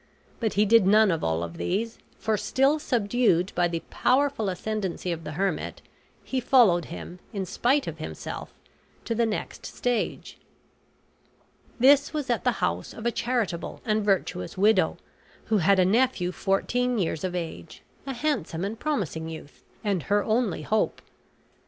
[0.39, 5.11] But he did none of all of these, for still subdued by the powerful ascendancy
[5.11, 5.83] of the hermit,
[6.23, 8.51] he followed him, in spite of himself,
[9.05, 10.39] to the next stage.
[11.79, 14.97] This was at the house of a charitable and virtuous widow,
[15.45, 20.23] who had a nephew fourteen years of age, a handsome and promising youth, and her
[20.23, 21.03] only hope.